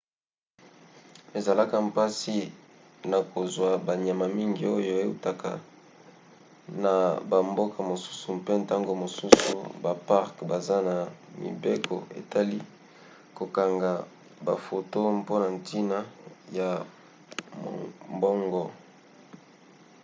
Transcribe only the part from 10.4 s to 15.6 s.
baza na mibeko etali kokanga bafoto mpona